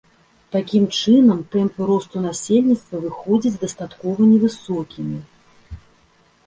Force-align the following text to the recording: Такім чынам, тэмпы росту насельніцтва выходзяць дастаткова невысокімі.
Такім 0.53 0.85
чынам, 0.99 1.43
тэмпы 1.55 1.81
росту 1.91 2.17
насельніцтва 2.27 2.97
выходзяць 3.05 3.61
дастаткова 3.67 4.31
невысокімі. 4.33 5.19